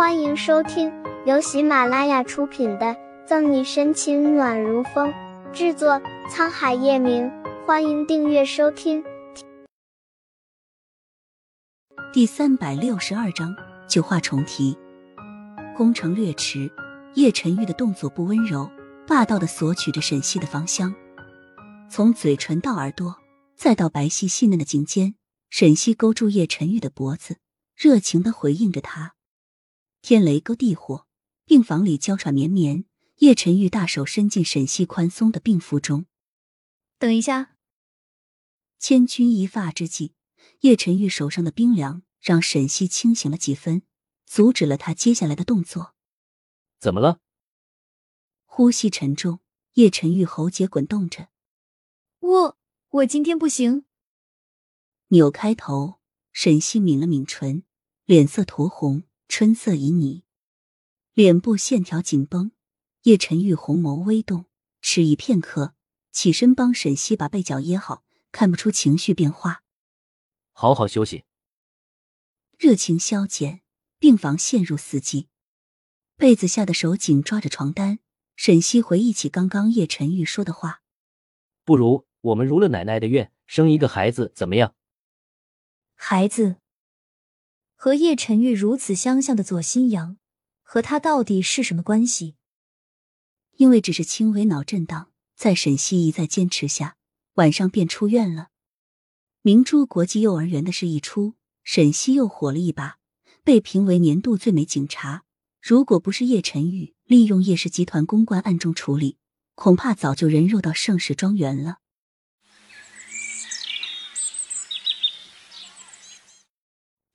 [0.00, 0.90] 欢迎收听
[1.26, 2.86] 由喜马拉雅出品的
[3.26, 5.12] 《赠你深情暖如风》，
[5.52, 7.30] 制作沧海夜明。
[7.66, 9.04] 欢迎订阅收听。
[12.14, 13.54] 第三百六十二章
[13.86, 14.74] 旧话重提。
[15.76, 16.72] 攻城略迟，
[17.12, 18.70] 叶晨玉的动作不温柔，
[19.06, 20.94] 霸道的索取着沈西的芳香，
[21.90, 23.18] 从嘴唇到耳朵，
[23.54, 25.14] 再到白皙细嫩的颈间，
[25.50, 27.36] 沈西勾住叶晨玉的脖子，
[27.76, 29.12] 热情的回应着他。
[30.02, 31.06] 天雷勾地火，
[31.44, 32.84] 病房里娇喘绵绵。
[33.18, 36.06] 叶晨玉大手伸进沈西宽松的病服中。
[36.98, 37.54] 等一下，
[38.78, 40.14] 千钧一发之际，
[40.60, 43.82] 叶晨玉手上的冰凉让沈西清醒了几分，
[44.24, 45.94] 阻止了他接下来的动作。
[46.78, 47.20] 怎么了？
[48.46, 49.40] 呼吸沉重，
[49.74, 51.28] 叶晨玉喉结滚动着。
[52.20, 53.84] 我我今天不行。
[55.08, 56.00] 扭开头，
[56.32, 57.64] 沈西抿了抿唇，
[58.06, 59.02] 脸色酡红。
[59.30, 60.22] 春色旖旎，
[61.14, 62.50] 脸部线条紧绷，
[63.02, 64.46] 叶晨玉红眸微动，
[64.82, 65.72] 迟疑片刻，
[66.10, 69.62] 起身帮沈西把被角掖好，看不出情绪变化。
[70.50, 71.24] 好好休息。
[72.58, 73.60] 热情消减，
[74.00, 75.28] 病房陷入死寂。
[76.16, 78.00] 被子下的手紧抓着床单，
[78.34, 80.82] 沈西回忆起刚刚叶晨玉说的话
[81.64, 84.74] ：“不如我们如了奶奶的愿，生一个孩子，怎么样？”
[85.94, 86.59] 孩子。
[87.82, 90.18] 和叶晨玉如此相像的左新阳，
[90.60, 92.36] 和他到底是什么关系？
[93.56, 96.98] 因为只是轻微脑震荡，在沈西一再坚持下，
[97.36, 98.50] 晚上便出院了。
[99.40, 102.98] 明珠国际幼儿园的事一出，沈西又火了一把，
[103.42, 105.24] 被评为年度最美警察。
[105.62, 109.16] 如果不是叶晨玉利用叶氏集团公关暗中处理，
[109.54, 111.78] 恐怕早就人肉到盛世庄园了。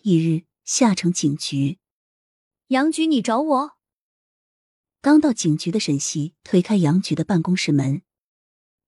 [0.00, 0.44] 一日。
[0.64, 1.78] 下城警局，
[2.68, 3.72] 杨局，你找我？
[5.02, 8.00] 刚到警局的沈西推开杨局的办公室门，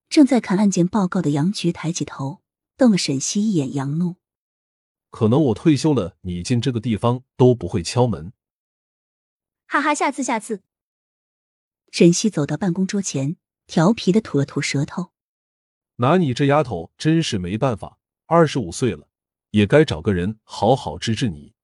[0.08, 2.40] 正在看案件报告的杨局抬起头，
[2.78, 4.16] 瞪了沈西一眼，扬怒
[5.12, 8.32] ：“可能我退休了，你进这个地方都不会敲门。”
[9.68, 10.62] 哈哈，下次，下次。
[11.92, 13.36] 沈西走到办公桌前，
[13.66, 15.12] 调皮的吐了吐舌头
[15.96, 19.10] ：“拿你这丫头真是没办法，二十五岁了，
[19.50, 21.54] 也该找个人好好治治你。”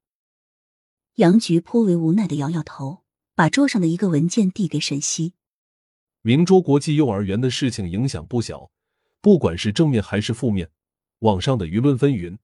[1.16, 3.02] 杨局颇为无奈的摇摇头，
[3.34, 5.34] 把桌上的一个文件递给沈西。
[6.22, 8.70] 明珠国际幼儿园的事情影响不小，
[9.20, 10.70] 不管是正面还是负面，
[11.18, 12.38] 网上的舆论纷纭。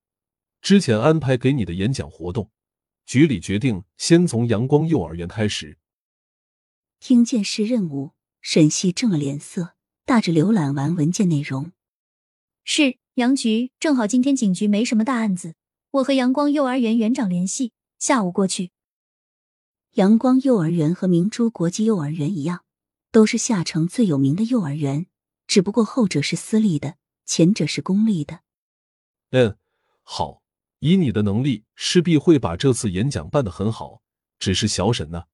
[0.60, 2.50] 之前安排给你的演讲活动，
[3.06, 5.78] 局里决定先从阳光幼儿园开始。
[7.00, 8.10] 听见是任务，
[8.42, 11.72] 沈西正了脸色，大致浏览完文件内容。
[12.64, 15.54] 是杨局，正好今天警局没什么大案子，
[15.92, 17.72] 我和阳光幼儿园园长联系。
[17.98, 18.70] 下午过去。
[19.94, 22.64] 阳光幼儿园和明珠国际幼儿园一样，
[23.10, 25.06] 都是下城最有名的幼儿园，
[25.46, 28.40] 只不过后者是私立的，前者是公立的。
[29.30, 29.58] 嗯，
[30.02, 30.42] 好，
[30.78, 34.02] 以你的能力，势必会把这次演讲办得很好。
[34.38, 35.24] 只是小沈呢？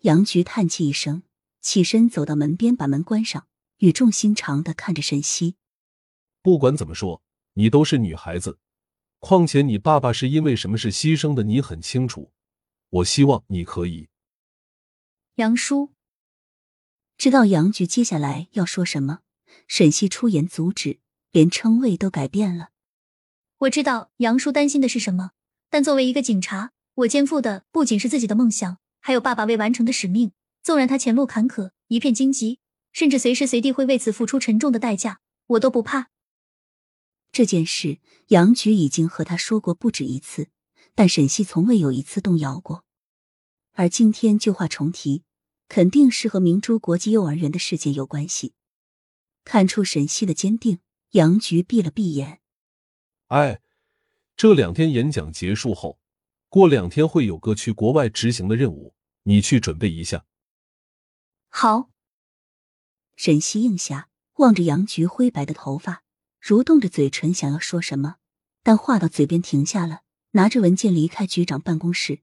[0.00, 1.22] 杨菊叹气一声，
[1.60, 3.46] 起身走到门边，把门关上，
[3.78, 5.54] 语重心长的看着沈西。
[6.42, 8.58] 不管怎么说，你都是女孩子。
[9.18, 12.32] 况且你爸爸是因为什么事牺牲的，你很清楚。
[12.90, 14.08] 我希望你可以。
[15.36, 15.90] 杨叔
[17.18, 19.20] 知道杨局接下来要说什么，
[19.66, 21.00] 沈西出言阻止，
[21.32, 22.70] 连称谓都改变了。
[23.58, 25.32] 我知道杨叔担心的是什么，
[25.68, 30.32] 但作为一个警察，我肩负的不仅是自己的梦想，还有爸爸未完成的使命。
[30.62, 32.60] 纵然他前路坎坷，一片荆棘，
[32.92, 36.08] 甚至随时随地会为此付出沉重的代价，我都不怕。
[37.32, 37.98] 这件事，
[38.28, 40.48] 杨局已经和他说过不止一次，
[40.94, 42.84] 但沈西从未有一次动摇过。
[43.72, 45.22] 而今天旧话重提，
[45.68, 48.54] 肯定是和明珠国际幼儿园的事件有关系。
[49.44, 50.78] 看出沈西的坚定，
[51.10, 52.40] 杨局闭了闭眼。
[53.26, 53.60] 哎，
[54.36, 56.00] 这两天演讲结束后，
[56.48, 60.24] 过两天会有个去国外执行的任务，你去准备一下。
[61.48, 61.90] 好。
[63.14, 66.05] 沈西应下，望着杨局灰白的头发。
[66.46, 68.18] 蠕动着嘴唇，想要说什么，
[68.62, 72.20] 但话到嘴边停下了，拿着文件离开局长办公室。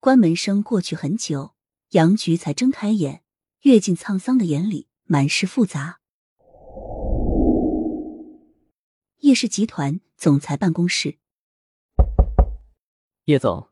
[0.00, 1.54] 关门声过去很久，
[1.90, 3.22] 杨局才睁开眼，
[3.60, 6.00] 阅尽沧桑的眼里满是复杂。
[9.18, 11.18] 叶氏集团总裁办公室，
[13.26, 13.68] 叶总。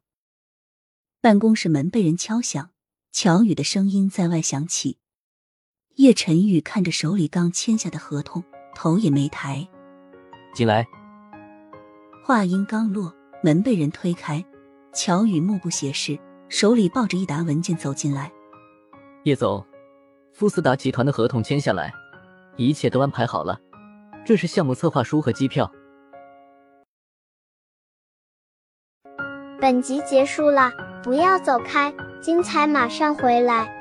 [1.21, 2.71] 办公室门被人敲响，
[3.11, 4.99] 乔宇的声音在外响起。
[5.97, 8.45] 叶晨玉看着手里刚签下的合同。
[8.77, 9.67] 头也没抬，
[10.55, 10.87] 进来。
[12.23, 13.11] 话音刚落，
[13.43, 14.45] 门被人推开，
[14.93, 16.19] 乔宇目不斜视，
[16.51, 18.31] 手里抱着一沓文件走进来。
[19.25, 19.65] 叶总，
[20.35, 21.91] 富斯达集团的合同签下来，
[22.57, 23.59] 一切都安排好了，
[24.27, 25.73] 这是项目策划书和机票。
[29.59, 30.71] 本集结束了，
[31.03, 33.76] 不要走开，精彩马上回来。